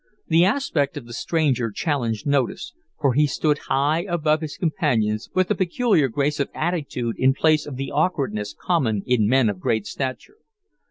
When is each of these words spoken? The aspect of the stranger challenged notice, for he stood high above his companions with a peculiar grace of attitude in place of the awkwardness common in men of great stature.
The 0.29 0.43
aspect 0.43 0.97
of 0.97 1.05
the 1.05 1.13
stranger 1.13 1.69
challenged 1.69 2.25
notice, 2.25 2.73
for 2.99 3.13
he 3.13 3.27
stood 3.27 3.59
high 3.69 4.01
above 4.09 4.41
his 4.41 4.57
companions 4.57 5.29
with 5.35 5.51
a 5.51 5.55
peculiar 5.55 6.07
grace 6.07 6.39
of 6.39 6.49
attitude 6.55 7.17
in 7.19 7.35
place 7.35 7.67
of 7.67 7.75
the 7.75 7.91
awkwardness 7.91 8.55
common 8.59 9.03
in 9.05 9.27
men 9.27 9.47
of 9.47 9.59
great 9.59 9.85
stature. 9.85 10.37